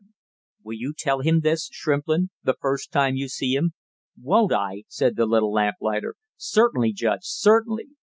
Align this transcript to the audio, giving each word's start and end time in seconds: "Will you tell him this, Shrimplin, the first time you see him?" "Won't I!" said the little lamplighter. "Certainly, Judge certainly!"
"Will 0.63 0.73
you 0.79 0.95
tell 0.97 1.19
him 1.19 1.41
this, 1.41 1.69
Shrimplin, 1.71 2.31
the 2.43 2.55
first 2.59 2.91
time 2.91 3.15
you 3.15 3.27
see 3.27 3.53
him?" 3.53 3.73
"Won't 4.19 4.51
I!" 4.51 4.81
said 4.87 5.15
the 5.15 5.27
little 5.27 5.51
lamplighter. 5.53 6.15
"Certainly, 6.37 6.93
Judge 6.93 7.21
certainly!" 7.21 7.89